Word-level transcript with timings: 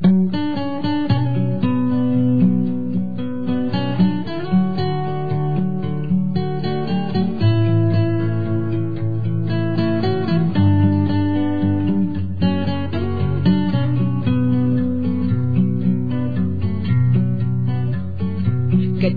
Que 0.00 0.10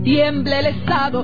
tiemble 0.04 0.59
el 0.59 0.66
Estado, 0.68 1.23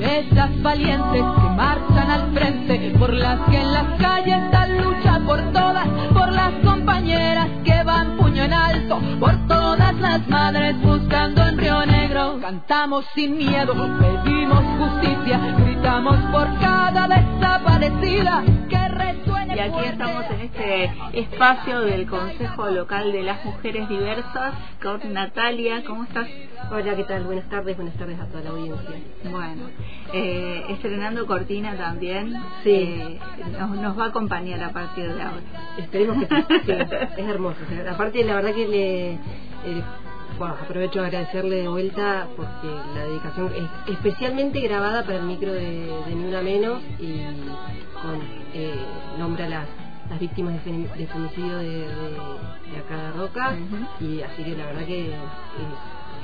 Esas 0.00 0.62
valientes 0.62 1.22
que 1.22 1.48
marchan 1.56 2.10
al 2.10 2.32
frente, 2.32 2.94
por 2.98 3.12
las 3.12 3.38
que 3.50 3.60
en 3.60 3.72
las 3.72 4.00
calles 4.00 4.50
dan 4.50 4.82
lucha 4.82 5.20
por 5.26 5.40
todas, 5.52 5.86
por 6.12 6.32
las 6.32 6.52
compañeras 6.64 7.48
que 7.64 7.82
van 7.84 8.16
puño 8.16 8.44
en 8.44 8.52
alto, 8.52 9.00
por 9.18 9.46
todas 9.46 9.94
las 10.00 10.26
madres 10.28 10.80
buscando 10.82 11.46
en 11.46 11.58
Río 11.58 11.84
Negro. 11.84 12.38
Cantamos 12.40 13.04
sin 13.14 13.36
miedo, 13.36 13.74
pedimos 13.98 14.64
justicia, 14.78 15.38
gritamos 15.58 16.16
por 16.32 16.48
cada 16.60 17.06
desaparecida 17.06 18.42
que. 18.68 18.79
Y 19.54 19.58
aquí 19.58 19.84
estamos 19.84 20.24
en 20.30 20.40
este 20.40 20.92
espacio 21.12 21.80
del 21.80 22.06
Consejo 22.06 22.70
Local 22.70 23.10
de 23.10 23.22
las 23.22 23.44
Mujeres 23.44 23.88
Diversas 23.88 24.54
con 24.80 25.12
Natalia. 25.12 25.82
¿Cómo 25.84 26.04
estás? 26.04 26.28
Hola, 26.70 26.94
¿qué 26.94 27.04
tal? 27.04 27.24
Buenas 27.24 27.48
tardes, 27.48 27.76
buenas 27.76 27.94
tardes 27.96 28.20
a 28.20 28.26
toda 28.26 28.44
la 28.44 28.50
audiencia. 28.50 28.96
Bueno, 29.28 29.62
eh, 30.12 30.64
estrenando 30.68 31.26
cortina 31.26 31.76
también. 31.76 32.32
Sí. 32.62 32.70
Eh, 32.70 33.18
nos, 33.58 33.70
nos 33.70 33.98
va 33.98 34.04
a 34.04 34.08
acompañar 34.08 34.62
a 34.62 34.70
partir 34.70 35.12
de 35.12 35.20
ahora. 35.20 35.42
Esperemos 35.78 36.26
que 36.26 36.42
sí, 36.64 36.72
es 37.18 37.28
hermoso. 37.28 37.58
Aparte, 37.90 38.22
la 38.24 38.36
verdad 38.36 38.54
que 38.54 38.68
le, 38.68 39.12
eh, 39.12 39.82
bueno, 40.40 40.54
aprovecho 40.60 41.02
a 41.02 41.06
agradecerle 41.06 41.56
de 41.56 41.68
vuelta 41.68 42.26
porque 42.34 42.66
la 42.94 43.04
dedicación 43.04 43.52
es 43.54 43.92
especialmente 43.94 44.58
grabada 44.60 45.02
para 45.04 45.18
el 45.18 45.24
micro 45.24 45.52
de, 45.52 45.60
de 46.06 46.14
Ni 46.14 46.24
Una 46.24 46.40
Menos 46.40 46.80
y 46.98 47.20
con, 48.02 48.16
eh, 48.54 48.74
nombra 49.18 49.48
las, 49.48 49.66
las 50.08 50.18
víctimas 50.18 50.54
de, 50.54 50.70
femi- 50.70 50.90
de 50.96 51.06
femicidio 51.06 51.58
de, 51.58 51.64
de, 51.68 51.84
de 51.84 52.78
acá 52.78 52.96
de 52.96 53.12
Roca 53.18 53.54
y 54.00 54.22
así 54.22 54.42
que 54.42 54.56
la 54.56 54.64
verdad 54.66 54.86
que 54.86 55.08
es 55.10 55.14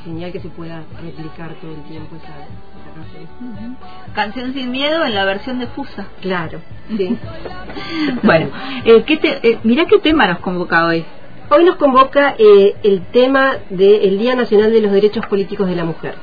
genial 0.04 0.32
que 0.32 0.40
se 0.40 0.48
pueda 0.48 0.82
replicar 1.02 1.52
todo 1.60 1.72
el 1.74 1.82
tiempo 1.82 2.16
esa, 2.16 2.26
esa 2.28 2.94
canción. 2.94 3.76
Canción 4.14 4.54
sin 4.54 4.70
miedo 4.70 5.04
en 5.04 5.14
la 5.14 5.24
versión 5.26 5.58
de 5.58 5.66
Fusa. 5.66 6.06
Claro, 6.22 6.60
sí. 6.96 7.18
Bueno, 8.22 8.48
eh, 8.86 9.02
¿qué 9.04 9.16
te, 9.18 9.46
eh, 9.46 9.58
mirá 9.64 9.84
qué 9.84 9.98
tema 9.98 10.26
nos 10.26 10.38
convoca 10.38 10.86
hoy. 10.86 11.04
Hoy 11.50 11.64
nos 11.64 11.76
convoca 11.76 12.34
eh, 12.38 12.74
el 12.82 13.02
tema 13.12 13.58
del 13.70 14.18
Día 14.18 14.34
Nacional 14.34 14.72
de 14.72 14.80
los 14.80 14.92
Derechos 14.92 15.24
Políticos 15.26 15.68
de 15.68 15.76
la 15.76 15.84
Mujer. 15.84 16.14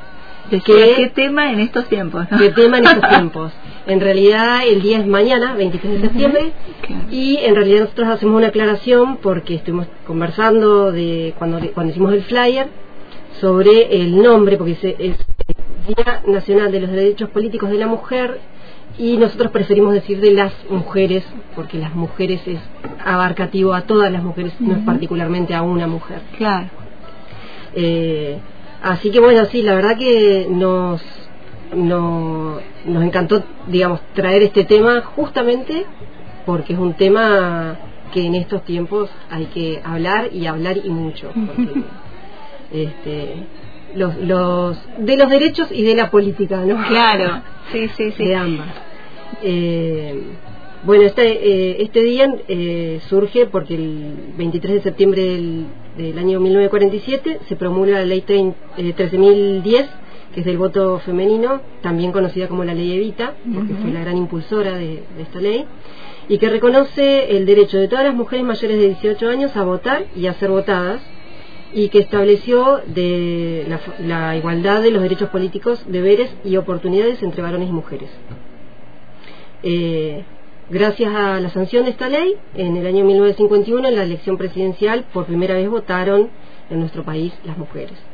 ¿Qué, 0.49 0.59
¿Qué- 0.59 1.11
tema 1.15 1.51
en 1.51 1.61
estos 1.61 1.87
tiempos? 1.87 2.25
¿no? 2.29 2.37
¿Qué 2.37 2.49
tema 2.49 2.77
en 2.79 2.85
estos 2.85 3.09
tiempos? 3.09 3.53
En 3.87 4.01
realidad 4.01 4.67
el 4.67 4.81
día 4.81 4.99
es 4.99 5.07
mañana, 5.07 5.55
23 5.55 5.93
de 5.93 6.01
septiembre, 6.07 6.51
y 7.09 7.37
en 7.37 7.55
realidad 7.55 7.81
nosotros 7.81 8.07
hacemos 8.09 8.35
una 8.35 8.47
aclaración 8.47 9.17
porque 9.17 9.55
estuvimos 9.55 9.87
conversando 10.05 10.91
de 10.91 11.33
cuando, 11.37 11.59
cuando 11.73 11.91
hicimos 11.91 12.13
el 12.13 12.23
flyer 12.23 12.67
sobre 13.39 14.01
el 14.01 14.21
nombre, 14.21 14.57
porque 14.57 14.73
es, 14.73 14.83
es 14.83 15.17
Día 15.87 16.21
Nacional 16.27 16.71
de 16.71 16.79
los 16.81 16.91
Derechos 16.91 17.29
Políticos 17.29 17.69
de 17.69 17.77
la 17.77 17.87
Mujer, 17.87 18.39
y 18.97 19.17
nosotros 19.17 19.51
preferimos 19.51 19.93
decir 19.93 20.19
de 20.21 20.31
las 20.33 20.53
mujeres, 20.69 21.23
porque 21.55 21.77
las 21.77 21.95
mujeres 21.95 22.41
es 22.47 22.59
abarcativo 23.03 23.73
a 23.73 23.81
todas 23.81 24.11
las 24.11 24.21
mujeres, 24.23 24.53
no 24.59 24.73
es 24.75 24.79
particularmente 24.85 25.55
a 25.55 25.61
una 25.63 25.87
mujer. 25.87 26.19
Claro. 26.37 26.67
Eh, 27.75 28.37
así 28.83 29.09
que 29.11 29.19
bueno, 29.19 29.45
sí, 29.45 29.61
la 29.61 29.73
verdad 29.73 29.97
que 29.97 30.47
nos, 30.49 31.01
no- 31.75 32.57
nos 32.85 33.03
encantó, 33.03 33.43
digamos, 33.67 33.99
traer 34.13 34.43
este 34.43 34.63
tema 34.65 35.01
justamente 35.01 35.85
porque 36.45 36.73
es 36.73 36.79
un 36.79 36.93
tema 36.93 37.77
que 38.13 38.25
en 38.25 38.35
estos 38.35 38.63
tiempos 38.63 39.09
hay 39.31 39.45
que 39.45 39.81
hablar 39.83 40.29
y 40.33 40.45
hablar 40.45 40.77
y 40.77 40.89
mucho. 40.89 41.31
Porque, 41.33 41.81
este, 42.71 43.35
los, 43.95 44.15
los, 44.17 44.77
de 44.99 45.17
los 45.17 45.29
derechos 45.29 45.69
y 45.71 45.83
de 45.83 45.95
la 45.95 46.11
política, 46.11 46.57
¿no? 46.65 46.85
Claro, 46.87 47.41
sí, 47.71 47.87
sí, 47.97 48.11
sí. 48.11 48.23
de 48.25 48.35
ambas. 48.35 48.67
Eh, 49.41 50.21
bueno, 50.83 51.03
este, 51.03 51.23
eh, 51.31 51.77
este 51.83 52.03
día 52.03 52.27
eh, 52.47 52.99
surge 53.07 53.45
porque 53.45 53.75
el 53.75 54.13
23 54.37 54.75
de 54.75 54.81
septiembre 54.81 55.21
del, 55.23 55.65
del 55.97 56.17
año 56.17 56.39
1947 56.41 57.39
se 57.47 57.55
promulga 57.55 57.99
la 57.99 58.05
ley 58.05 58.21
trein- 58.27 58.53
eh, 58.77 58.93
13.010, 58.95 59.85
que 60.33 60.39
es 60.41 60.45
del 60.45 60.57
voto 60.57 60.99
femenino, 60.99 61.61
también 61.81 62.11
conocida 62.11 62.47
como 62.47 62.63
la 62.65 62.73
ley 62.73 62.91
Evita, 62.93 63.33
porque 63.53 63.73
fue 63.75 63.91
la 63.91 64.01
gran 64.01 64.17
impulsora 64.17 64.73
de, 64.75 65.03
de 65.15 65.21
esta 65.21 65.39
ley, 65.39 65.65
y 66.27 66.37
que 66.37 66.49
reconoce 66.49 67.35
el 67.37 67.45
derecho 67.45 67.77
de 67.77 67.87
todas 67.87 68.03
las 68.05 68.15
mujeres 68.15 68.43
mayores 68.45 68.77
de 68.77 68.87
18 68.87 69.29
años 69.29 69.55
a 69.55 69.63
votar 69.63 70.05
y 70.15 70.25
a 70.27 70.33
ser 70.33 70.49
votadas, 70.49 71.01
y 71.73 71.89
que 71.89 71.99
estableció 71.99 72.81
de 72.85 73.65
la, 73.99 74.35
igualdad 74.37 74.81
de 74.81 74.91
los 74.91 75.01
derechos 75.01 75.29
políticos, 75.29 75.83
deberes 75.87 76.29
y 76.43 76.57
oportunidades 76.57 77.21
entre 77.23 77.41
varones 77.41 77.69
y 77.69 77.71
mujeres. 77.71 78.09
Eh, 79.63 80.23
gracias 80.69 81.13
a 81.15 81.39
la 81.39 81.49
sanción 81.49 81.85
de 81.85 81.91
esta 81.91 82.09
ley, 82.09 82.35
en 82.55 82.77
el 82.77 82.85
año 82.85 83.05
1951, 83.05 83.87
en 83.87 83.95
la 83.95 84.03
elección 84.03 84.37
presidencial, 84.37 85.05
por 85.13 85.25
primera 85.25 85.55
vez 85.55 85.69
votaron 85.69 86.29
en 86.69 86.79
nuestro 86.79 87.03
país 87.03 87.33
las 87.43 87.57
mujeres. 87.57 88.12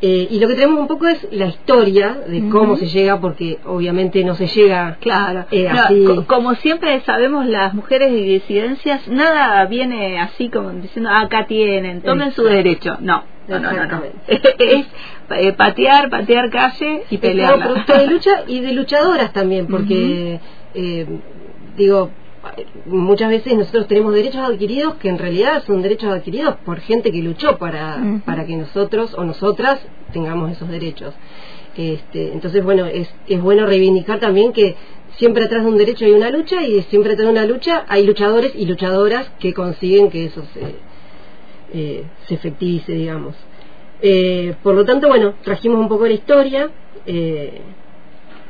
Eh, 0.00 0.28
y 0.30 0.38
lo 0.38 0.46
que 0.46 0.54
tenemos 0.54 0.78
un 0.78 0.86
poco 0.86 1.08
es 1.08 1.26
la 1.32 1.46
historia 1.46 2.16
de 2.26 2.48
cómo 2.50 2.76
se 2.76 2.86
llega, 2.86 3.20
porque 3.20 3.58
obviamente 3.64 4.22
no 4.22 4.34
se 4.36 4.46
llega 4.46 4.96
Claro, 5.00 5.46
eh, 5.50 5.68
No, 5.72 5.80
así. 5.80 6.04
co- 6.04 6.24
como 6.26 6.54
siempre 6.54 7.00
sabemos 7.00 7.46
las 7.46 7.74
mujeres 7.74 8.12
y 8.12 8.22
disidencias, 8.22 9.08
nada 9.08 9.64
viene 9.66 10.20
así 10.20 10.50
como 10.50 10.70
diciendo 10.70 11.10
"Ah, 11.12 11.22
acá 11.22 11.46
tienen, 11.46 12.02
tomen 12.02 12.30
su 12.30 12.44
derecho. 12.44 12.96
No, 13.00 13.24
no, 13.48 13.58
no, 13.58 13.72
no, 13.86 14.02
es 14.28 14.86
eh, 15.30 15.52
patear, 15.54 16.10
patear 16.10 16.48
calle 16.50 17.02
y 17.10 17.18
pelear. 17.18 17.58
producto 17.58 17.98
de 17.98 18.06
lucha 18.06 18.30
y 18.46 18.60
de 18.60 18.72
luchadoras 18.74 19.32
también, 19.32 19.66
porque, 19.66 20.38
eh, 20.74 21.06
digo, 21.76 22.12
muchas 22.86 23.30
veces 23.30 23.56
nosotros 23.56 23.86
tenemos 23.88 24.14
derechos 24.14 24.40
adquiridos 24.40 24.94
que 24.94 25.08
en 25.08 25.18
realidad 25.18 25.62
son 25.66 25.82
derechos 25.82 26.12
adquiridos 26.12 26.56
por 26.64 26.80
gente 26.80 27.10
que 27.10 27.22
luchó 27.22 27.58
para, 27.58 28.20
para 28.24 28.46
que 28.46 28.56
nosotros 28.56 29.14
o 29.14 29.24
nosotras 29.24 29.80
tengamos 30.12 30.52
esos 30.52 30.68
derechos. 30.68 31.14
Este, 31.76 32.32
entonces, 32.32 32.64
bueno, 32.64 32.86
es, 32.86 33.08
es 33.28 33.40
bueno 33.40 33.64
reivindicar 33.66 34.18
también 34.18 34.52
que 34.52 34.74
siempre 35.16 35.44
atrás 35.44 35.64
de 35.64 35.70
un 35.70 35.78
derecho 35.78 36.04
hay 36.04 36.12
una 36.12 36.30
lucha 36.30 36.62
y 36.62 36.82
siempre 36.82 37.12
atrás 37.12 37.26
de 37.26 37.32
una 37.32 37.46
lucha 37.46 37.84
hay 37.88 38.04
luchadores 38.04 38.52
y 38.54 38.66
luchadoras 38.66 39.30
que 39.38 39.52
consiguen 39.54 40.10
que 40.10 40.24
eso 40.26 40.42
se, 40.54 40.74
eh, 41.72 42.04
se 42.26 42.34
efectivice, 42.34 42.92
digamos. 42.92 43.36
Eh, 44.00 44.54
por 44.62 44.74
lo 44.74 44.84
tanto, 44.84 45.08
bueno, 45.08 45.34
trajimos 45.42 45.80
un 45.80 45.88
poco 45.88 46.06
la 46.06 46.14
historia, 46.14 46.70
eh, 47.06 47.60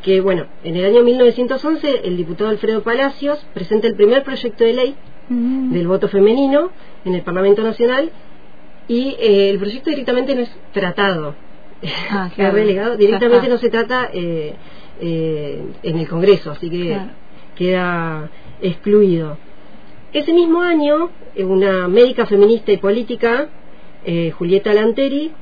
que 0.08 0.22
bueno, 0.22 0.46
en 0.64 0.74
el 0.74 0.86
año 0.86 1.02
1911 1.04 2.00
el 2.04 2.16
diputado 2.16 2.48
Alfredo 2.48 2.82
Palacios 2.82 3.46
presenta 3.52 3.86
el 3.88 3.94
primer 3.94 4.22
proyecto 4.24 4.64
de 4.64 4.72
ley 4.72 4.94
Mm. 5.28 5.74
del 5.74 5.86
voto 5.86 6.08
femenino 6.08 6.70
en 7.04 7.14
el 7.14 7.20
Parlamento 7.20 7.62
Nacional 7.62 8.10
y 8.88 9.14
eh, 9.20 9.50
el 9.50 9.58
proyecto 9.58 9.90
directamente 9.90 10.34
no 10.34 10.40
es 10.40 10.50
tratado, 10.72 11.34
Ah, 12.10 12.30
claro. 12.34 12.54
relegado, 12.54 12.96
directamente 12.96 13.44
Ajá. 13.48 13.54
no 13.54 13.58
se 13.58 13.68
trata 13.68 14.08
eh, 14.14 14.54
eh, 15.02 15.62
en 15.82 15.98
el 15.98 16.08
Congreso, 16.08 16.52
así 16.52 16.70
que 16.70 16.84
Claro. 16.86 17.10
queda 17.54 18.30
excluido. 18.62 19.36
Ese 20.14 20.32
mismo 20.32 20.62
año, 20.62 21.10
una 21.36 21.86
médica 21.88 22.24
feminista 22.24 22.72
y 22.72 22.78
política, 22.78 23.48
eh, 24.06 24.30
Julieta 24.30 24.72
Lanteri, 24.72 25.32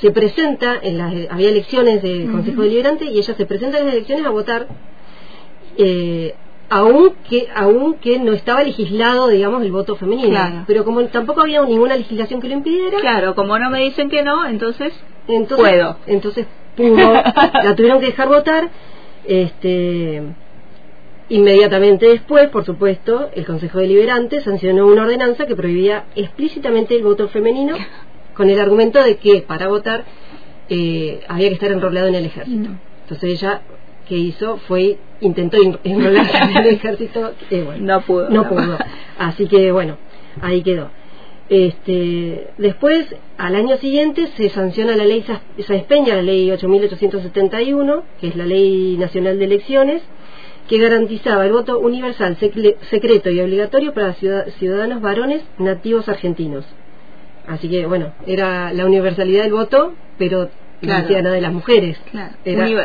se 0.00 0.10
presenta, 0.10 0.78
en 0.82 0.98
las, 0.98 1.14
había 1.30 1.48
elecciones 1.48 2.02
del 2.02 2.30
Consejo 2.30 2.62
Deliberante, 2.62 3.06
y 3.06 3.18
ella 3.18 3.34
se 3.34 3.46
presenta 3.46 3.78
en 3.78 3.86
las 3.86 3.94
elecciones 3.94 4.26
a 4.26 4.30
votar, 4.30 4.66
eh, 5.78 6.34
aunque 6.68 7.48
aunque 7.54 8.18
no 8.18 8.32
estaba 8.32 8.62
legislado 8.62 9.28
digamos 9.28 9.62
el 9.62 9.72
voto 9.72 9.96
femenino. 9.96 10.64
Pero 10.66 10.84
como 10.84 11.04
tampoco 11.06 11.42
había 11.42 11.62
ninguna 11.62 11.96
legislación 11.96 12.40
que 12.40 12.48
lo 12.48 12.54
impidiera. 12.54 12.98
Claro 12.98 13.34
como 13.34 13.58
no 13.58 13.70
me 13.70 13.80
dicen 13.80 14.10
que 14.10 14.22
no 14.22 14.46
entonces 14.46 14.92
entonces 15.28 15.56
puedo. 15.56 15.96
entonces 16.06 16.46
pudo. 16.76 17.12
La 17.62 17.74
tuvieron 17.76 18.00
que 18.00 18.06
dejar 18.06 18.28
votar 18.28 18.68
este 19.26 20.22
inmediatamente 21.28 22.08
después 22.08 22.48
por 22.48 22.64
supuesto 22.64 23.30
el 23.34 23.44
Consejo 23.44 23.78
Deliberante 23.78 24.40
sancionó 24.40 24.86
una 24.86 25.02
ordenanza 25.02 25.46
que 25.46 25.56
prohibía 25.56 26.04
explícitamente 26.14 26.96
el 26.96 27.02
voto 27.02 27.28
femenino 27.28 27.76
con 28.36 28.50
el 28.50 28.60
argumento 28.60 29.02
de 29.02 29.16
que 29.16 29.42
para 29.42 29.68
votar 29.68 30.04
eh, 30.68 31.20
había 31.28 31.48
que 31.48 31.54
estar 31.54 31.72
enrolado 31.72 32.08
en 32.08 32.14
el 32.16 32.26
ejército. 32.26 32.70
Entonces 33.02 33.30
ella 33.30 33.62
que 34.08 34.16
hizo 34.16 34.58
fue 34.68 34.98
intentó 35.20 35.56
enrolarse 35.82 36.36
en 36.36 36.56
el 36.56 36.66
ejército 36.66 37.32
eh, 37.50 37.66
no 37.80 38.00
pudo 38.02 38.28
no 38.30 38.48
pudo. 38.48 38.78
Así 39.18 39.46
que 39.46 39.72
bueno 39.72 39.96
ahí 40.40 40.62
quedó. 40.62 40.90
Este, 41.48 42.48
después 42.58 43.06
al 43.38 43.54
año 43.54 43.76
siguiente 43.76 44.26
se 44.36 44.48
sanciona 44.48 44.96
la 44.96 45.04
ley 45.04 45.24
Saespeña 45.64 46.16
la 46.16 46.22
ley 46.22 46.50
8871 46.50 48.02
que 48.20 48.28
es 48.28 48.36
la 48.36 48.46
ley 48.46 48.96
nacional 48.98 49.38
de 49.38 49.44
elecciones 49.44 50.02
que 50.68 50.78
garantizaba 50.78 51.46
el 51.46 51.52
voto 51.52 51.78
universal 51.78 52.36
secreto 52.36 53.30
y 53.30 53.40
obligatorio 53.40 53.94
para 53.94 54.14
ciudadanos 54.14 55.00
varones 55.00 55.44
nativos 55.58 56.08
argentinos 56.08 56.64
así 57.46 57.68
que 57.68 57.86
bueno 57.86 58.12
era 58.26 58.72
la 58.72 58.86
universalidad 58.86 59.42
del 59.42 59.52
voto 59.52 59.94
pero 60.18 60.48
claro. 60.80 61.08
nada 61.08 61.34
de 61.34 61.40
las 61.40 61.52
mujeres. 61.52 61.98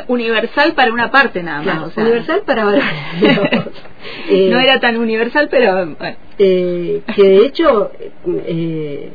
universal 0.07 0.73
para 0.73 0.91
una 0.91 1.11
parte 1.11 1.43
nada 1.43 1.61
más. 1.61 1.97
universal 1.97 2.43
para 2.45 2.65
eh, 4.29 4.49
no 4.49 4.59
era 4.59 4.79
tan 4.79 4.97
universal, 4.97 5.47
pero 5.49 5.95
eh, 6.37 7.01
que 7.15 7.23
de 7.23 7.45
hecho, 7.45 7.91
eh, 8.25 9.11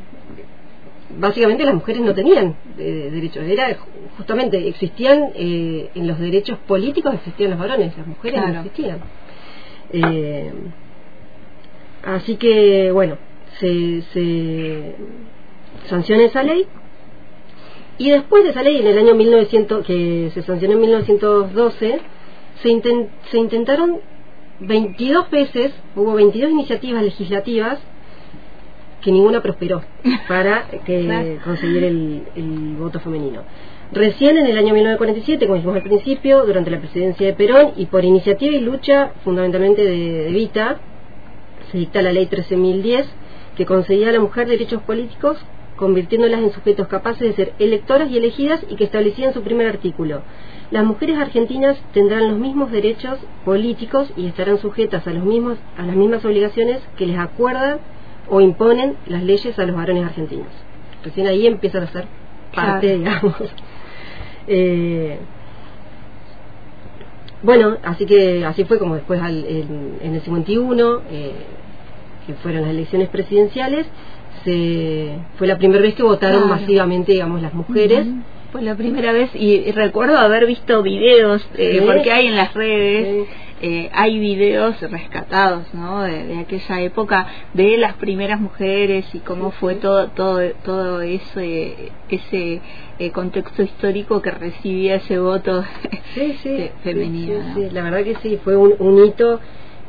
básicamente 1.19 1.64
las 1.64 1.75
mujeres 1.75 2.02
no 2.02 2.14
tenían 2.14 2.56
derechos. 2.76 3.44
Era 3.44 3.76
justamente, 4.16 4.69
existían 4.69 5.31
en 5.34 6.06
los 6.06 6.19
derechos 6.19 6.58
políticos, 6.66 7.14
existían 7.14 7.50
los 7.50 7.58
varones, 7.58 7.96
las 7.96 8.06
mujeres 8.06 8.40
no 8.40 8.60
existían. 8.60 9.00
así 12.04 12.37
que, 12.37 12.90
bueno, 12.93 13.19
se, 13.58 14.02
se 14.12 14.94
sanciona 15.88 16.25
esa 16.25 16.43
ley 16.43 16.67
y 17.99 18.11
después 18.11 18.44
de 18.44 18.50
esa 18.50 18.62
ley, 18.62 18.78
en 18.78 18.87
el 18.87 18.99
año 18.99 19.14
1900, 19.14 19.87
que 19.87 20.31
se 20.34 20.43
sancionó 20.43 20.75
en 20.75 20.81
1912, 20.81 22.00
se, 22.62 22.82
se 23.31 23.38
intentaron 23.38 24.00
22 24.61 25.31
veces, 25.31 25.73
hubo 25.94 26.14
22 26.14 26.50
iniciativas 26.50 27.02
legislativas 27.02 27.78
que 29.00 29.12
ninguna 29.12 29.43
prosperó 29.43 29.82
para 30.28 30.67
que 30.84 31.38
conseguir 31.43 31.84
el, 31.84 32.76
voto 32.79 33.00
femenino. 33.00 33.43
Recién 33.93 34.37
en 34.37 34.46
el 34.46 34.58
año 34.58 34.75
1947, 34.75 35.46
como 35.46 35.56
dijimos 35.56 35.76
al 35.76 35.82
principio, 35.82 36.44
durante 36.44 36.70
la 36.70 36.81
presidencia 36.81 37.26
de 37.26 37.32
Perón 37.32 37.72
y 37.76 37.87
por 37.87 38.05
iniciativa 38.05 38.55
y 38.55 38.61
lucha 38.61 39.12
fundamentalmente 39.25 39.84
de, 39.84 40.25
de 40.25 40.32
Vita, 40.32 40.81
se 41.70 41.79
dicta 41.79 42.02
la 42.02 42.12
ley 42.12 42.26
13.010 42.26 43.06
que 43.56 43.64
concedía 43.64 44.11
a 44.11 44.12
la 44.12 44.20
mujer 44.20 44.49
derechos 44.49 44.82
políticos 44.82 45.38
convirtiéndolas 45.76 46.40
en 46.40 46.52
sujetos 46.52 46.88
capaces 46.88 47.20
de 47.20 47.32
ser 47.34 47.52
electoras 47.58 48.11
y 48.11 48.19
elegidas 48.19 48.64
y 48.69 48.76
que 48.76 48.84
establecían 48.84 49.34
su 49.34 49.43
primer 49.43 49.67
artículo. 49.67 50.23
Las 50.70 50.84
mujeres 50.84 51.19
argentinas 51.19 51.78
tendrán 51.93 52.28
los 52.28 52.38
mismos 52.38 52.73
derechos 52.73 53.19
políticos 53.44 54.12
y 54.17 54.26
estarán 54.26 54.58
sujetas 54.58 55.06
a, 55.06 55.12
los 55.12 55.25
mismos, 55.25 55.58
a 55.78 55.87
las 55.87 55.94
mismas 55.94 56.25
obligaciones 56.25 56.81
que 56.96 57.06
les 57.06 57.19
acuerdan 57.19 57.78
o 58.28 58.40
imponen 58.40 58.96
las 59.06 59.23
leyes 59.23 59.58
a 59.58 59.64
los 59.64 59.76
varones 59.76 60.05
argentinos. 60.05 60.49
Recién 61.05 61.28
ahí 61.28 61.46
empiezan 61.46 61.84
a 61.84 61.87
ser 61.88 62.06
parte, 62.55 62.96
digamos. 62.99 63.34
Eh, 64.49 65.19
bueno, 67.43 67.76
así 67.82 68.06
que 68.06 68.44
así 68.44 68.64
fue 68.64 68.79
como 68.79 68.94
después 68.94 69.20
en, 69.20 70.14
el 70.14 70.20
51, 70.20 71.02
eh, 71.11 71.32
que 72.26 72.34
fueron 72.34 72.62
las 72.62 72.70
elecciones 72.70 73.08
presidenciales, 73.08 73.87
fue 75.38 75.46
la 75.46 75.58
primera 75.58 75.82
vez 75.82 75.94
que 75.94 76.02
votaron 76.02 76.48
masivamente, 76.48 77.12
digamos, 77.12 77.43
las 77.43 77.54
mujeres. 77.54 78.06
Fue 78.52 78.62
la 78.62 78.76
primera 78.76 79.12
vez 79.12 79.31
y, 79.34 79.70
recuerdo 79.72 80.19
haber 80.19 80.46
visto 80.46 80.82
videos, 80.82 81.46
eh, 81.58 81.82
porque 81.84 82.12
hay 82.12 82.28
en 82.28 82.37
las 82.37 82.54
redes, 82.54 83.26
eh, 83.60 83.90
hay 83.93 84.19
videos 84.19 84.81
rescatados, 84.81 85.75
¿no? 85.75 86.02
De, 86.02 86.38
aquella 86.38 86.81
época 86.81 87.26
de 87.54 87.76
las 87.76 87.94
primeras 87.94 88.40
mujeres 88.40 89.04
y 89.14 89.19
cómo 89.19 89.50
fue 89.50 89.75
todo, 89.75 90.08
todo, 90.08 90.40
todo 90.64 91.02
ese, 91.02 91.90
ese 92.08 92.60
eh, 92.98 93.10
contexto 93.10 93.62
histórico 93.62 94.22
que 94.22 94.31
recibía 94.31 94.94
ese 94.96 95.19
voto 95.19 95.64
femenino. 96.84 97.34
la 97.72 97.82
verdad 97.82 98.04
que 98.04 98.14
sí, 98.22 98.38
fue 98.43 98.56
un, 98.56 98.75
un 98.78 99.04
hito. 99.04 99.40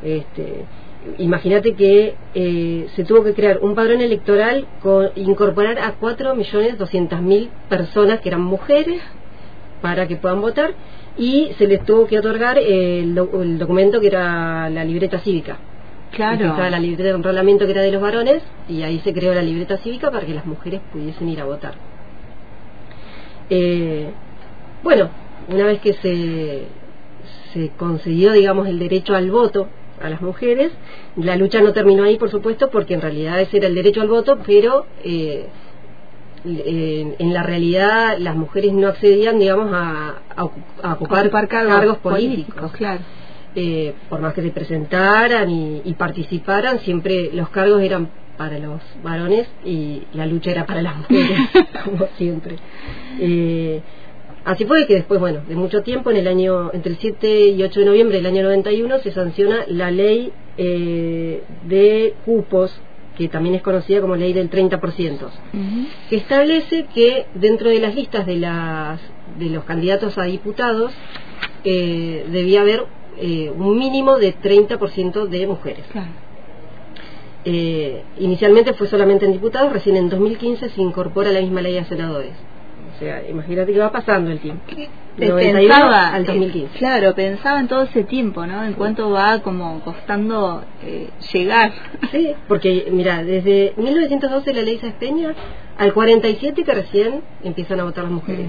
Este, 0.02 0.64
imagínate 1.18 1.74
que 1.74 2.14
eh, 2.34 2.88
se 2.94 3.04
tuvo 3.04 3.24
que 3.24 3.34
crear 3.34 3.58
un 3.60 3.74
padrón 3.74 4.00
electoral 4.00 4.66
con 4.82 5.10
incorporar 5.16 5.78
a 5.78 5.98
4.200.000 5.98 7.48
personas 7.68 8.20
que 8.20 8.28
eran 8.28 8.42
mujeres 8.42 9.00
para 9.80 10.06
que 10.06 10.16
puedan 10.16 10.40
votar 10.40 10.74
y 11.16 11.52
se 11.58 11.66
les 11.66 11.84
tuvo 11.84 12.06
que 12.06 12.18
otorgar 12.18 12.58
el, 12.58 13.14
documento 13.14 14.00
que 14.00 14.08
era 14.08 14.70
la 14.70 14.84
libreta 14.84 15.18
cívica. 15.20 15.58
Claro. 16.12 16.46
Estaba 16.46 16.70
la 16.70 16.78
libreta 16.78 17.10
de 17.10 17.16
enrolamiento 17.16 17.66
que 17.66 17.72
era 17.72 17.82
de 17.82 17.92
los 17.92 18.00
varones 18.00 18.42
y 18.68 18.82
ahí 18.82 19.00
se 19.00 19.12
creó 19.12 19.34
la 19.34 19.42
libreta 19.42 19.76
cívica 19.78 20.10
para 20.10 20.26
que 20.26 20.34
las 20.34 20.46
mujeres 20.46 20.80
pudiesen 20.92 21.28
ir 21.28 21.40
a 21.40 21.44
votar. 21.44 21.74
Eh, 23.50 24.10
bueno, 24.82 25.10
una 25.48 25.66
vez 25.66 25.80
que 25.80 25.92
se, 25.94 26.64
se 27.52 27.70
consiguió, 27.76 28.32
digamos, 28.32 28.68
el 28.68 28.78
derecho 28.78 29.14
al 29.14 29.30
voto 29.30 29.68
a 30.00 30.08
las 30.08 30.20
mujeres. 30.20 30.72
La 31.16 31.36
lucha 31.36 31.60
no 31.60 31.72
terminó 31.72 32.04
ahí, 32.04 32.16
por 32.16 32.30
supuesto, 32.30 32.70
porque 32.70 32.94
en 32.94 33.00
realidad 33.00 33.40
ese 33.40 33.58
era 33.58 33.66
el 33.66 33.74
derecho 33.74 34.00
al 34.00 34.08
voto, 34.08 34.38
pero 34.46 34.86
eh, 35.04 35.46
en, 36.44 37.34
la 37.34 37.42
realidad 37.42 38.18
las 38.18 38.36
mujeres 38.36 38.72
no 38.72 38.88
accedían, 38.88 39.38
digamos, 39.38 39.70
a, 39.72 40.16
ocupar, 40.82 41.48
cargos, 41.48 41.98
políticos. 41.98 42.72
claro. 42.72 43.00
Eh, 43.54 43.94
por 44.08 44.20
más 44.20 44.34
que 44.34 44.42
se 44.42 44.50
presentaran 44.50 45.50
y, 45.50 45.94
participaran, 45.98 46.80
siempre 46.80 47.30
los 47.32 47.48
cargos 47.48 47.82
eran 47.82 48.08
para 48.36 48.58
los 48.58 48.80
varones 49.02 49.48
y 49.64 50.02
la 50.12 50.26
lucha 50.26 50.52
era 50.52 50.64
para 50.64 50.80
las 50.80 50.96
mujeres, 50.96 51.38
como 51.84 52.06
siempre. 52.16 52.56
Eh, 53.18 53.80
Así 54.48 54.64
fue 54.64 54.86
que 54.86 54.94
después, 54.94 55.20
bueno, 55.20 55.42
de 55.46 55.54
mucho 55.56 55.82
tiempo, 55.82 56.10
en 56.10 56.16
el 56.16 56.26
año, 56.26 56.72
entre 56.72 56.92
el 56.92 56.98
7 56.98 57.48
y 57.48 57.62
8 57.62 57.80
de 57.80 57.84
noviembre 57.84 58.16
del 58.16 58.24
año 58.24 58.42
91, 58.44 58.98
se 59.00 59.12
sanciona 59.12 59.66
la 59.68 59.90
ley 59.90 60.32
eh, 60.56 61.42
de 61.66 62.14
cupos, 62.24 62.74
que 63.18 63.28
también 63.28 63.56
es 63.56 63.60
conocida 63.60 64.00
como 64.00 64.16
ley 64.16 64.32
del 64.32 64.48
30%, 64.48 65.28
que 66.08 66.16
establece 66.16 66.86
que 66.94 67.26
dentro 67.34 67.68
de 67.68 67.78
las 67.78 67.94
listas 67.94 68.24
de, 68.24 68.36
las, 68.36 68.98
de 69.38 69.50
los 69.50 69.64
candidatos 69.64 70.16
a 70.16 70.22
diputados 70.22 70.94
eh, 71.64 72.24
debía 72.30 72.62
haber 72.62 72.86
eh, 73.18 73.52
un 73.54 73.78
mínimo 73.78 74.16
de 74.16 74.34
30% 74.34 75.28
de 75.28 75.46
mujeres. 75.46 75.84
inicialmente 78.18 78.72
fue 78.72 78.86
solamente 78.86 79.26
en 79.26 79.32
diputados, 79.32 79.74
recién 79.74 79.96
en 79.96 80.08
2015 80.08 80.70
se 80.70 80.80
incorpora 80.80 81.32
la 81.32 81.42
misma 81.42 81.60
ley 81.60 81.76
a 81.76 81.84
senadores. 81.84 82.47
O 82.98 83.00
sea, 83.00 83.22
imagínate 83.28 83.72
que 83.72 83.78
va 83.78 83.92
pasando 83.92 84.32
el 84.32 84.40
tiempo. 84.40 84.64
pensaba, 85.16 86.08
al 86.08 86.26
2015. 86.26 86.66
Eh, 86.66 86.78
claro, 86.80 87.14
pensaba 87.14 87.60
en 87.60 87.68
todo 87.68 87.82
ese 87.82 88.02
tiempo, 88.02 88.44
¿no? 88.44 88.64
En 88.64 88.72
cuánto 88.72 89.08
va 89.10 89.40
como 89.40 89.80
costando 89.82 90.64
eh, 90.82 91.08
llegar. 91.32 91.70
Sí, 92.10 92.34
porque 92.48 92.88
mira, 92.90 93.22
desde 93.22 93.72
1912 93.76 94.52
la 94.52 94.62
ley 94.62 94.78
se 94.78 94.88
espeña 94.88 95.32
al 95.76 95.94
47 95.94 96.64
que 96.64 96.74
recién 96.74 97.20
empiezan 97.44 97.78
a 97.78 97.84
votar 97.84 98.02
las 98.02 98.12
mujeres. 98.12 98.48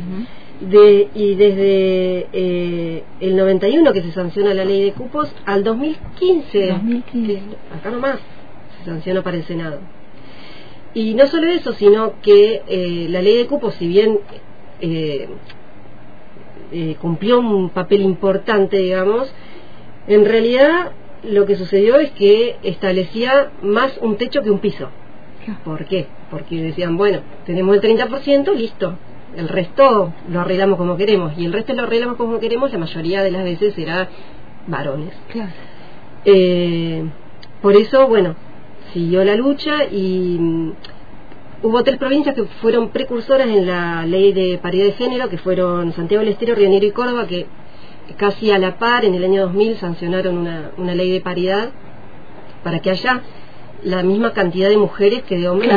de, 0.62 1.10
y 1.14 1.36
desde 1.36 2.28
eh, 2.34 3.04
el 3.20 3.36
91 3.36 3.94
que 3.94 4.02
se 4.02 4.12
sanciona 4.12 4.56
la 4.56 4.66
ley 4.66 4.84
de 4.84 4.94
cupos 4.94 5.32
al 5.46 5.64
2015, 5.64 6.70
2015. 6.70 7.42
acá 7.78 7.92
nomás 7.92 8.18
se 8.80 8.86
sanciona 8.86 9.22
para 9.22 9.38
el 9.38 9.44
Senado. 9.44 9.80
Y 10.94 11.14
no 11.14 11.28
solo 11.28 11.48
eso, 11.48 11.74
sino 11.74 12.14
que 12.22 12.64
eh, 12.68 13.08
la 13.10 13.22
ley 13.22 13.38
de 13.38 13.48
cupos, 13.48 13.76
si 13.76 13.88
bien 13.88 14.20
eh, 14.82 15.28
eh, 16.72 16.96
cumplió 17.00 17.40
un 17.40 17.70
papel 17.70 18.02
importante, 18.02 18.78
digamos, 18.78 19.34
en 20.08 20.26
realidad 20.26 20.92
lo 21.24 21.46
que 21.46 21.56
sucedió 21.56 21.98
es 21.98 22.12
que 22.12 22.58
establecía 22.64 23.52
más 23.62 23.98
un 24.02 24.18
techo 24.18 24.42
que 24.42 24.52
un 24.52 24.60
piso. 24.60 24.90
¿Por 25.64 25.86
qué? 25.86 26.08
Porque 26.30 26.62
decían, 26.62 26.98
bueno, 26.98 27.20
tenemos 27.46 27.76
el 27.76 27.82
30%, 27.82 28.54
listo, 28.56 28.96
el 29.36 29.48
resto 29.48 30.14
lo 30.30 30.42
arreglamos 30.42 30.78
como 30.78 30.98
queremos, 30.98 31.34
y 31.38 31.46
el 31.46 31.54
resto 31.54 31.74
lo 31.74 31.84
arreglamos 31.84 32.18
como 32.18 32.40
queremos, 32.40 32.72
la 32.72 32.80
mayoría 32.80 33.24
de 33.24 33.32
las 33.32 33.44
veces 33.44 33.78
era 33.78 34.10
varones. 34.68 35.14
Eh, 36.26 37.04
por 37.62 37.76
eso, 37.76 38.08
bueno, 38.08 38.36
siguió 38.94 39.24
la 39.24 39.36
lucha 39.36 39.86
y 39.86 40.38
mm, 40.40 40.74
hubo 41.64 41.84
tres 41.84 41.98
provincias 41.98 42.36
que 42.36 42.44
fueron 42.62 42.90
precursoras 42.90 43.48
en 43.48 43.68
la 43.68 44.06
ley 44.06 44.34
de 44.34 44.58
paridad 44.58 44.86
de 44.86 44.92
género, 44.94 45.30
que 45.30 45.38
fueron 45.38 45.94
Santiago 45.94 46.24
del 46.24 46.34
Estero, 46.34 46.56
Río 46.56 46.70
Negro 46.70 46.88
y 46.88 46.92
Córdoba, 46.92 47.28
que 47.28 47.46
casi 48.18 48.52
a 48.52 48.58
la 48.58 48.78
par 48.78 49.06
en 49.06 49.14
el 49.14 49.24
año 49.24 49.44
2000 49.44 49.78
sancionaron 49.78 50.38
una, 50.38 50.72
una 50.78 50.96
ley 50.96 51.12
de 51.12 51.22
paridad 51.22 51.70
para 52.64 52.80
que 52.80 52.90
haya 52.90 53.22
la 53.84 54.04
misma 54.04 54.34
cantidad 54.34 54.70
de 54.70 54.78
mujeres 54.78 55.24
que 55.24 55.38
de 55.38 55.48
hombres 55.48 55.72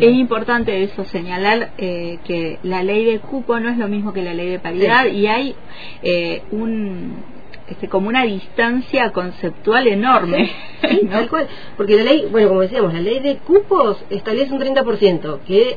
Es 0.00 0.12
importante 0.12 0.82
eso, 0.82 1.04
señalar 1.04 1.72
eh, 1.78 2.18
que 2.24 2.58
la 2.62 2.82
ley 2.82 3.04
de 3.04 3.18
cupo 3.20 3.58
no 3.60 3.70
es 3.70 3.78
lo 3.78 3.88
mismo 3.88 4.12
que 4.12 4.22
la 4.22 4.34
ley 4.34 4.50
de 4.50 4.58
paridad 4.58 5.06
y 5.06 5.26
hay 5.26 5.54
eh, 6.02 6.42
un 6.50 7.39
este, 7.70 7.88
como 7.88 8.08
una 8.08 8.24
distancia 8.24 9.12
conceptual 9.12 9.86
enorme. 9.86 10.50
Porque 11.76 11.96
la 11.96 12.04
ley, 12.04 12.28
bueno, 12.30 12.48
como 12.48 12.60
decíamos, 12.62 12.92
la 12.92 13.00
ley 13.00 13.20
de 13.20 13.36
cupos 13.36 14.04
establece 14.10 14.52
un 14.52 14.60
30%, 14.60 15.40
que, 15.46 15.76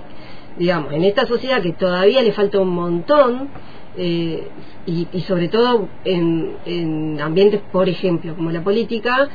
digamos, 0.58 0.92
en 0.94 1.04
esta 1.04 1.26
sociedad 1.26 1.62
que 1.62 1.74
todavía 1.74 2.22
le 2.22 2.32
falta 2.32 2.60
un 2.60 2.70
montón, 2.70 3.50
eh, 3.96 4.48
y, 4.88 5.08
y, 5.14 5.22
sobre 5.22 5.50
todo 5.50 5.88
en, 6.04 6.56
en 6.66 7.22
ambientes, 7.22 7.62
por 7.72 7.88
ejemplo, 7.88 8.36
como 8.36 8.50
la 8.50 8.64
política, 8.64 9.30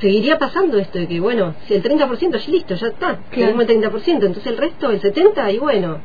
seguiría 0.00 0.38
pasando 0.38 0.78
esto 0.78 0.98
de 0.98 1.06
que, 1.06 1.20
bueno, 1.20 1.54
si 1.66 1.74
el 1.74 1.82
30% 1.82 2.38
ya 2.38 2.50
listo, 2.52 2.74
ya 2.74 2.86
está, 2.88 3.18
quedamos 3.30 3.68
el 3.68 3.82
30%, 3.82 4.06
entonces 4.06 4.46
el 4.46 4.56
resto, 4.56 4.90
el 4.90 5.00
70%, 5.00 5.54
y 5.54 5.58
bueno, 5.58 5.98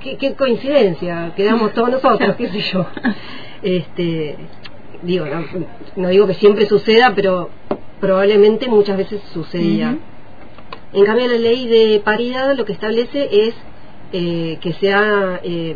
qué, 0.00 0.34
coincidencia, 0.34 1.32
quedamos 1.36 1.72
todos 1.74 1.90
nosotros, 1.90 2.36
qué 2.36 2.48
sé 2.48 2.60
yo. 2.60 2.86
Este, 3.62 4.36
digo, 5.02 5.26
no, 5.96 6.08
digo 6.08 6.26
que 6.26 6.34
siempre 6.34 6.66
suceda, 6.66 7.12
pero 7.14 7.50
probablemente 8.00 8.68
muchas 8.68 8.96
veces 8.96 9.20
sucedía. 9.32 9.98
En 10.92 11.04
cambio, 11.04 11.28
la 11.28 11.38
ley 11.38 11.66
de 11.66 12.00
paridad 12.04 12.56
lo 12.56 12.64
que 12.64 12.72
establece 12.72 13.28
es 13.30 13.54
eh, 14.12 14.58
que 14.60 14.72
sea 14.74 15.40
eh, 15.42 15.74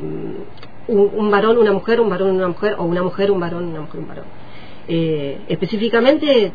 un, 0.88 1.10
un 1.14 1.30
varón, 1.30 1.58
una 1.58 1.72
mujer, 1.72 2.00
un 2.00 2.10
varón, 2.10 2.30
una 2.36 2.48
mujer, 2.48 2.74
o 2.78 2.84
una 2.84 3.02
mujer, 3.02 3.30
un 3.30 3.40
varón, 3.40 3.64
una 3.64 3.80
mujer, 3.80 4.00
un 4.00 4.08
varón. 4.08 4.24
Eh, 4.88 5.38
específicamente, 5.48 6.52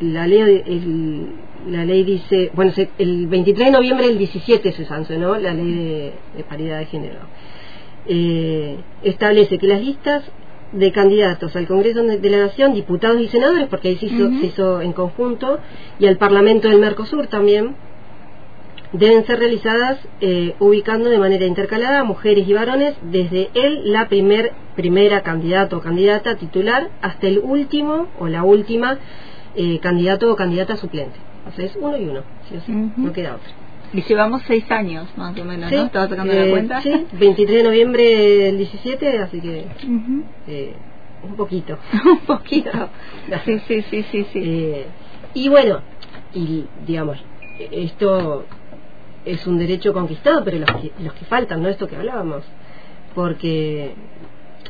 la 0.00 0.26
ley, 0.26 1.28
la 1.68 1.84
ley 1.84 2.04
dice, 2.04 2.50
bueno, 2.54 2.72
el 2.98 3.26
23 3.26 3.66
de 3.66 3.72
noviembre 3.72 4.06
del 4.06 4.18
17 4.18 4.72
se 4.72 4.84
sancionó 4.84 5.36
la 5.36 5.52
ley 5.52 6.12
de, 6.36 6.44
paridad 6.44 6.78
de 6.78 6.86
género. 6.86 7.20
Eh, 8.06 8.78
establece 9.02 9.58
que 9.58 9.66
las 9.66 9.82
listas 9.82 10.22
de 10.72 10.92
candidatos 10.92 11.54
al 11.56 11.66
Congreso 11.66 12.02
de 12.02 12.30
la 12.30 12.38
Nación, 12.38 12.74
diputados 12.74 13.20
y 13.20 13.28
senadores, 13.28 13.68
porque 13.68 13.88
ahí 13.88 13.96
se 13.96 14.06
hizo 14.06 14.80
en 14.80 14.92
conjunto, 14.92 15.58
y 15.98 16.06
al 16.06 16.16
Parlamento 16.16 16.68
del 16.68 16.78
Mercosur 16.78 17.26
también, 17.26 17.74
deben 18.92 19.24
ser 19.24 19.38
realizadas 19.38 19.98
eh, 20.20 20.54
ubicando 20.58 21.08
de 21.08 21.18
manera 21.18 21.46
intercalada 21.46 22.04
mujeres 22.04 22.46
y 22.46 22.52
varones 22.52 22.94
desde 23.02 23.48
el 23.54 23.92
la 23.92 24.08
primer 24.08 24.52
primera 24.76 25.22
candidato 25.22 25.78
o 25.78 25.80
candidata 25.80 26.36
titular 26.36 26.90
hasta 27.00 27.26
el 27.26 27.38
último 27.38 28.08
o 28.18 28.28
la 28.28 28.44
última 28.44 28.98
eh, 29.54 29.78
candidato 29.80 30.30
o 30.30 30.36
candidata 30.36 30.76
suplente. 30.76 31.18
O 31.48 31.52
sea, 31.52 31.64
es 31.64 31.76
uno 31.76 31.96
y 31.96 32.04
uno, 32.04 32.22
no 32.96 33.12
queda 33.12 33.34
otro. 33.34 33.61
Y 33.92 34.02
llevamos 34.02 34.42
seis 34.46 34.64
años 34.70 35.06
más 35.16 35.38
o 35.38 35.44
menos, 35.44 35.70
¿no? 35.70 35.82
¿Estaba 35.82 36.08
sacando 36.08 36.32
la 36.32 36.46
eh, 36.46 36.50
cuenta? 36.50 36.80
Sí, 36.80 37.06
23 37.12 37.58
de 37.58 37.62
noviembre 37.62 38.04
del 38.04 38.58
17, 38.58 39.18
así 39.18 39.40
que 39.40 39.66
un 41.22 41.36
poquito. 41.36 41.78
un 42.04 42.20
poquito. 42.20 42.70
sí, 43.44 43.60
sí, 43.68 43.82
sí, 43.90 44.04
sí. 44.10 44.26
sí. 44.32 44.74
y 45.34 45.48
bueno, 45.48 45.80
y 46.34 46.64
digamos, 46.86 47.22
esto 47.70 48.44
es 49.24 49.46
un 49.46 49.58
derecho 49.58 49.92
conquistado, 49.92 50.42
pero 50.44 50.58
los 50.58 50.72
que, 50.72 50.92
los 51.02 51.12
que 51.14 51.24
faltan, 51.26 51.62
¿no? 51.62 51.68
Esto 51.68 51.86
que 51.86 51.96
hablábamos. 51.96 52.44
Porque 53.14 53.94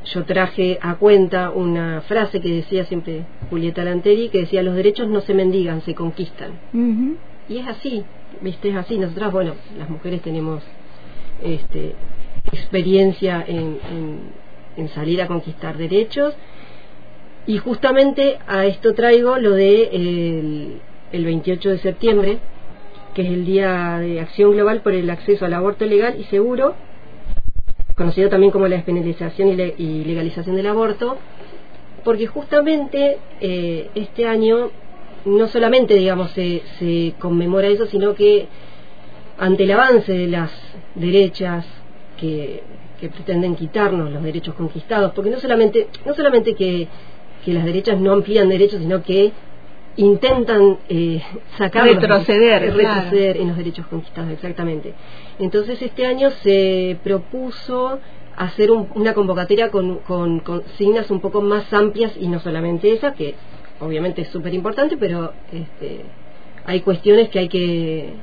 yo 0.04 0.24
traje 0.24 0.78
a 0.82 0.96
cuenta 0.96 1.50
una 1.50 2.00
frase 2.02 2.40
que 2.40 2.48
decía 2.48 2.84
siempre 2.84 3.24
Julieta 3.50 3.84
Lanteri, 3.84 4.28
que 4.28 4.40
decía, 4.40 4.62
los 4.62 4.74
derechos 4.74 5.08
no 5.08 5.20
se 5.20 5.34
mendigan, 5.34 5.80
se 5.82 5.94
conquistan. 5.94 6.52
Y 7.48 7.58
es 7.58 7.68
así, 7.68 8.04
¿viste? 8.40 8.70
Es 8.70 8.76
así. 8.76 8.98
Nosotras, 8.98 9.32
bueno, 9.32 9.54
las 9.78 9.88
mujeres 9.90 10.22
tenemos 10.22 10.62
este, 11.42 11.94
experiencia 12.52 13.44
en, 13.46 13.78
en, 14.76 14.88
salir 14.90 15.20
a 15.22 15.26
conquistar 15.26 15.76
derechos. 15.76 16.34
Y 17.46 17.58
justamente 17.58 18.38
a 18.46 18.66
esto 18.66 18.94
traigo 18.94 19.38
lo 19.38 19.52
de 19.52 19.84
el, 19.92 20.80
el 21.12 21.24
28 21.24 21.70
de 21.70 21.78
septiembre, 21.78 22.38
que 23.14 23.22
es 23.22 23.28
el 23.28 23.44
Día 23.44 23.98
de 23.98 24.20
Acción 24.20 24.52
Global 24.52 24.80
por 24.82 24.92
el 24.92 25.10
Acceso 25.10 25.44
al 25.44 25.54
Aborto 25.54 25.84
Legal 25.84 26.18
y 26.18 26.24
Seguro, 26.24 26.74
conocido 27.96 28.30
también 28.30 28.52
como 28.52 28.68
la 28.68 28.76
despenalización 28.76 29.48
y, 29.50 30.04
legalización 30.04 30.56
del 30.56 30.66
aborto, 30.66 31.18
porque 32.04 32.26
justamente 32.26 33.18
eh, 33.40 33.90
este 33.94 34.26
año 34.26 34.70
no 35.24 35.48
solamente, 35.48 35.94
digamos, 35.94 36.30
se, 36.32 36.62
se 36.78 37.14
conmemora 37.18 37.68
eso, 37.68 37.86
sino 37.86 38.14
que 38.14 38.46
ante 39.38 39.64
el 39.64 39.70
avance 39.72 40.12
de 40.12 40.26
las 40.26 40.50
derechas 40.94 41.64
que, 42.18 42.62
que 43.00 43.08
pretenden 43.08 43.56
quitarnos 43.56 44.10
los 44.10 44.22
derechos 44.22 44.54
conquistados, 44.54 45.12
porque 45.12 45.30
no 45.30 45.40
solamente, 45.40 45.88
no 46.04 46.14
solamente 46.14 46.54
que, 46.54 46.88
que 47.44 47.52
las 47.52 47.64
derechas 47.64 48.00
no 48.00 48.12
amplían 48.12 48.48
derechos, 48.48 48.80
sino 48.80 49.02
que 49.02 49.32
intentan 49.96 50.78
eh, 50.88 51.20
sacar 51.58 51.84
retroceder, 51.84 52.74
retroceder 52.74 53.36
en 53.36 53.48
los 53.48 53.56
derechos 53.56 53.86
conquistados 53.88 54.30
exactamente. 54.30 54.94
Entonces 55.38 55.82
este 55.82 56.06
año 56.06 56.30
se 56.30 56.96
propuso 57.02 57.98
hacer 58.36 58.70
una 58.70 59.12
convocatoria 59.12 59.70
con, 59.70 59.98
con, 59.98 60.42
signas 60.78 61.10
un 61.10 61.20
poco 61.20 61.42
más 61.42 61.72
amplias 61.72 62.12
y 62.18 62.28
no 62.28 62.40
solamente 62.40 62.92
esa 62.92 63.12
que 63.12 63.34
obviamente 63.82 64.22
es 64.22 64.28
súper 64.28 64.54
importante 64.54 64.96
pero 64.96 65.32
este, 65.52 66.02
hay 66.64 66.80
cuestiones 66.80 67.28
que 67.28 67.38
hay 67.38 67.48
que 67.48 68.14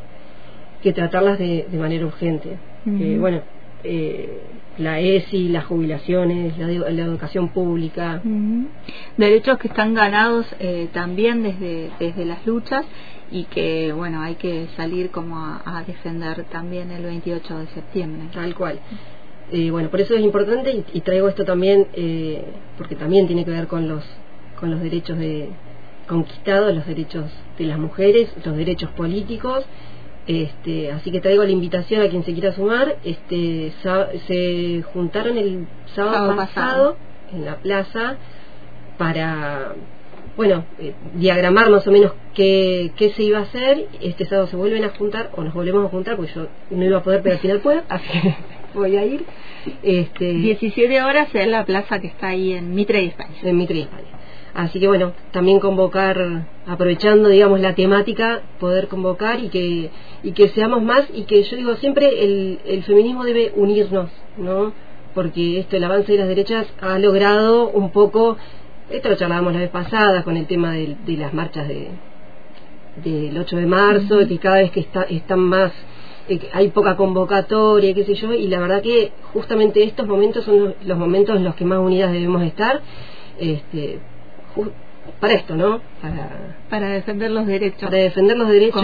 que 0.82 0.94
tratarlas 0.94 1.38
de, 1.38 1.68
de 1.70 1.78
manera 1.78 2.06
urgente 2.06 2.58
bueno 2.86 3.42
eh, 3.84 4.42
la 4.80 5.00
ESI, 5.00 5.50
las 5.50 5.66
jubilaciones, 5.66 6.58
la, 6.58 6.72
educación 6.72 7.50
pública. 7.50 8.22
Derechos 9.18 9.58
que 9.58 9.68
están 9.68 9.94
ganados 9.94 10.46
eh, 10.60 10.88
también 10.94 11.44
desde, 11.44 11.92
desde 12.00 12.25
las 12.25 12.46
luchas 12.46 12.86
y 13.32 13.44
que, 13.46 13.92
bueno, 13.92 14.22
hay 14.22 14.36
que 14.36 14.68
salir 14.75 15.12
como 15.12 15.38
a, 15.38 15.84
defender 15.86 16.46
también 16.46 16.92
el 16.92 17.04
28 17.04 17.60
de 17.60 17.68
septiembre. 17.68 18.30
Tal 18.34 18.56
cual. 18.56 18.80
Eh, 19.51 19.70
bueno, 19.70 19.89
por 19.89 20.00
eso 20.00 20.16
es 20.16 20.22
importante 20.22 20.84
y, 20.94 21.01
traigo 21.01 21.28
esto 21.28 21.44
también 21.44 21.88
eh, 21.94 22.44
porque 22.78 22.96
también 22.96 23.28
tiene 23.28 23.44
que 23.46 23.51
ver 23.51 23.68
con 23.68 23.88
los, 23.88 24.04
con 24.60 24.72
los 24.72 24.82
derechos 24.82 25.18
de 25.18 25.50
conquistados, 26.08 26.74
los 26.74 26.86
derechos 26.86 27.25
de 27.58 27.66
las 27.66 27.78
mujeres, 27.78 28.30
los 28.44 28.56
derechos 28.56 28.89
políticos 28.92 29.66
este, 30.30 30.92
así 30.92 31.10
que 31.10 31.22
traigo 31.22 31.44
la 31.44 31.50
invitación 31.50 32.04
a 32.04 32.08
quien 32.08 32.24
se 32.24 32.34
quiera 32.34 32.51
sumar. 32.51 32.98
Este, 33.04 33.74
se 34.28 34.84
juntaron 34.94 35.39
el 35.39 35.66
sábado, 35.96 36.36
pasado, 36.36 36.98
en 37.34 37.46
la 37.46 37.56
plaza 37.56 38.18
para, 39.00 39.74
bueno, 40.38 40.66
eh, 40.78 40.94
diagramar 41.16 41.72
más 41.72 41.88
o 41.88 41.92
menos 41.92 42.12
qué, 42.36 42.92
qué 42.96 43.10
se 43.13 43.24
iba 43.24 43.39
a 43.39 43.42
hacer. 43.42 43.88
Este 44.01 44.25
sábado 44.25 44.46
se 44.46 44.56
vuelven 44.56 44.84
a 44.84 44.89
juntar, 44.89 45.32
o 45.36 45.44
nos 45.44 45.56
volvemos 45.56 45.84
a 45.84 45.89
juntar, 45.89 46.16
porque 46.16 46.32
yo 46.36 46.46
no 46.70 46.86
iba 46.86 47.00
a 47.00 47.04
poder, 47.04 47.24
pero 47.24 47.34
al 47.34 47.42
final 47.42 47.60
puedo, 47.62 47.82
así 47.89 48.08
que 48.22 48.36
voy 48.75 48.98
a 48.98 49.06
ir. 49.06 49.25
Este, 49.82 50.32
17 50.32 51.01
horas 51.01 51.34
en 51.34 51.50
la 51.50 51.66
plaza 51.66 51.98
que 52.00 52.06
está 52.06 52.28
ahí 52.28 52.54
en 52.54 52.75
Mitre 52.75 53.01
y 53.01 53.08
España. 53.08 53.34
En 53.42 53.58
Mitre 53.58 53.78
y 53.78 53.82
España. 53.82 54.09
Así 54.53 54.79
que 54.79 54.88
bueno, 54.88 55.13
también 55.32 55.60
convocar, 55.60 56.46
aprovechando, 56.65 57.29
digamos, 57.29 57.60
la 57.60 57.75
temática, 57.75 58.41
poder 58.60 58.88
convocar 58.88 59.39
y 59.39 59.50
que, 59.50 59.89
y 60.24 60.32
que 60.32 60.50
seamos 60.50 60.82
más 60.82 61.08
y 61.13 61.24
que 61.24 61.44
yo 61.44 61.56
digo 61.56 61.75
siempre 61.75 62.24
el, 62.24 62.60
el 62.65 62.84
feminismo 62.84 63.24
debe 63.24 63.53
unirnos, 63.56 64.10
¿no? 64.38 64.74
Porque 65.13 65.60
esto, 65.60 65.77
el 65.77 65.84
avance 65.84 66.12
de 66.12 66.18
las 66.18 66.27
derechas 66.27 66.68
ha 66.82 66.98
logrado 67.00 67.70
un 67.70 67.91
poco, 67.91 68.38
esto 68.89 69.10
lo 69.10 69.15
charlábamos 69.15 69.53
la 69.53 69.60
vez 69.60 69.70
pasada 69.70 70.24
con 70.24 70.38
el 70.38 70.48
tema 70.48 70.74
de, 70.74 70.98
de 71.06 71.18
las 71.18 71.34
marchas 71.34 71.68
de 71.68 71.89
del 73.03 73.38
8 73.38 73.56
de 73.56 73.65
marzo, 73.65 74.27
que 74.27 74.38
cada 74.39 74.58
vez 74.58 74.72
que 74.72 74.82
está, 74.82 75.03
están 75.03 75.39
más 75.39 75.72
eh, 76.27 76.39
hay 76.53 76.70
poca 76.70 76.96
convocatoria, 76.96 77.94
qué 77.94 78.03
sé 78.03 78.13
yo, 78.15 78.34
y 78.34 78.48
la 78.48 78.60
verdad 78.60 78.82
que 78.82 79.12
justamente 79.34 79.84
estos 79.84 80.08
momentos 80.08 80.44
son 80.44 80.63
los, 80.63 80.74
los 80.86 80.98
momentos 80.98 81.36
en 81.38 81.44
los 81.44 81.56
que 81.56 81.65
más 81.65 81.79
unidas 81.79 82.12
debemos 82.12 82.44
estar, 82.44 82.82
este, 83.39 84.00
para 85.20 85.34
esto, 85.34 85.56
¿no? 85.56 85.82
Para, 86.70 86.89
defender 86.89 87.32
los 87.32 87.46
derechos. 87.46 87.82
Para 87.82 87.98
defender 87.98 88.38
los 88.38 88.48
derechos 88.48 88.84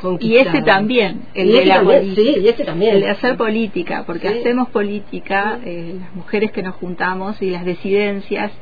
Y 0.20 0.36
este 0.36 0.62
también, 0.62 1.22
el 1.34 1.48
de 1.48 1.54
este 1.54 1.68
la 1.68 1.74
también, 1.76 2.14
Sí, 2.14 2.36
y 2.40 2.48
este 2.48 2.64
también. 2.64 2.94
El 2.94 3.00
de 3.02 3.10
hacer 3.10 3.36
política, 3.36 4.04
porque 4.06 4.28
hacemos 4.28 4.68
política, 4.68 5.58
eh, 5.64 5.96
las 6.00 6.14
mujeres 6.14 6.52
que 6.52 6.62
nos 6.62 6.76
juntamos 6.76 7.40
y 7.42 7.50
las 7.50 7.64
disidencias, 7.64 8.52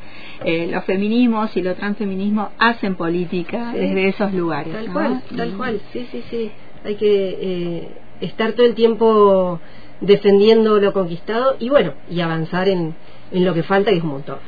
eh, 0.44 0.68
los 0.70 0.84
feminismos 0.84 1.56
y 1.56 1.62
los 1.62 1.76
transfeminismos 1.76 2.48
hacen 2.58 2.96
política 2.96 3.72
desde 3.72 4.08
esos 4.08 4.32
lugares. 4.32 4.72
Tal 4.72 4.92
cual, 4.92 5.22
tal 5.36 5.56
cual, 5.56 5.80
sí, 5.92 6.06
sí, 6.10 6.24
sí. 6.30 6.50
Hay 6.84 6.96
que 6.96 7.38
eh, 7.40 7.88
estar 8.20 8.52
todo 8.52 8.66
el 8.66 8.74
tiempo 8.74 9.60
defendiendo 10.00 10.78
lo 10.78 10.92
conquistado 10.92 11.56
y 11.58 11.68
bueno, 11.68 11.92
y 12.10 12.20
avanzar 12.20 12.68
en, 12.68 12.94
en 13.32 13.44
lo 13.44 13.54
que 13.54 13.62
falta, 13.62 13.90
que 13.90 13.98
es 13.98 14.02
un 14.02 14.10
montón. 14.10 14.38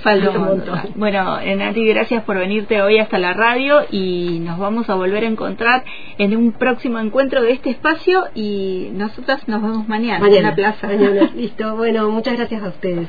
Falta 0.00 0.30
un 0.30 0.44
montón. 0.44 0.80
Bueno, 0.96 1.38
Nati, 1.40 1.86
gracias 1.86 2.22
por 2.24 2.38
venirte 2.38 2.82
hoy 2.82 2.98
hasta 2.98 3.18
la 3.18 3.32
radio 3.32 3.82
y 3.90 4.40
nos 4.40 4.58
vamos 4.58 4.88
a 4.90 4.94
volver 4.94 5.24
a 5.24 5.26
encontrar 5.26 5.84
en 6.18 6.36
un 6.36 6.52
próximo 6.52 6.98
encuentro 6.98 7.42
de 7.42 7.52
este 7.52 7.70
espacio 7.70 8.24
y 8.34 8.90
nosotras 8.92 9.46
nos 9.48 9.62
vemos 9.62 9.88
mañana, 9.88 10.26
en 10.26 10.42
la 10.42 10.54
plaza. 10.54 10.86
Mañana, 10.86 11.30
listo. 11.36 11.76
Bueno, 11.76 12.10
muchas 12.10 12.36
gracias 12.36 12.62
a 12.62 12.68
ustedes. 12.68 13.08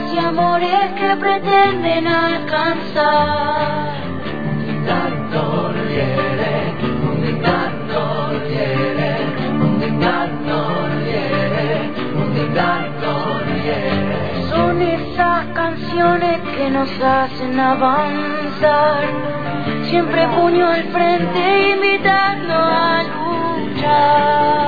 Y 0.00 0.16
amores 0.16 0.92
que 0.96 1.16
pretenden 1.16 2.06
alcanzar. 2.06 3.96
Un 4.68 4.86
tanto 4.86 5.74
quiere, 5.88 6.72
un 7.02 7.42
tanto 7.42 8.30
quiere, 8.46 9.16
un 9.60 10.00
tanto 10.00 10.56
quiere, 11.04 11.90
un 12.14 12.54
tanto 12.54 13.10
quiere. 13.60 14.48
Son 14.50 14.80
esas 14.80 15.46
canciones 15.46 16.38
que 16.56 16.70
nos 16.70 16.90
hacen 17.02 17.58
avanzar. 17.58 19.04
Siempre 19.90 20.28
puño 20.28 20.68
al 20.68 20.84
frente 20.84 21.70
invitando 21.74 22.54
a 22.54 23.02
luchar. 23.02 24.67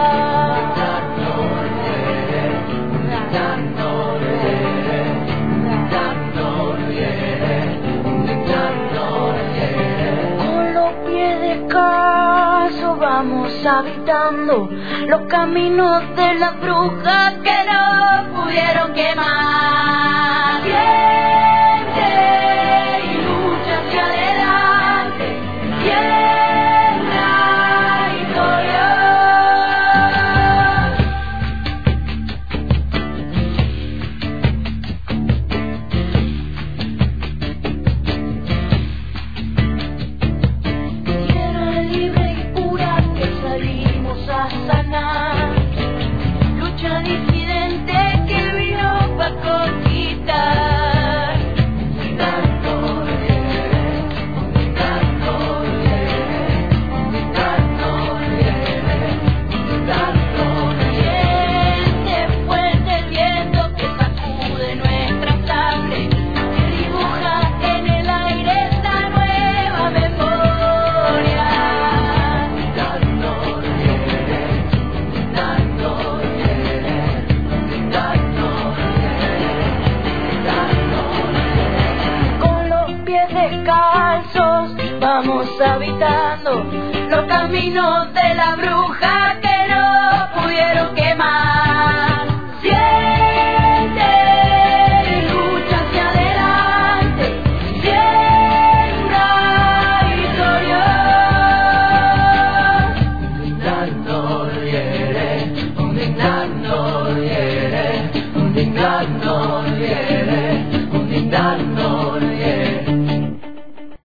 Vamos 13.20 13.52
habitando 13.66 14.70
los 15.06 15.20
caminos 15.26 16.02
de 16.16 16.34
las 16.36 16.58
brujas 16.58 17.34
que 17.44 17.56
no 17.70 18.42
pudieron 18.42 18.94
quemar. 18.94 20.89
Habitando 87.76 88.04
los 88.04 88.19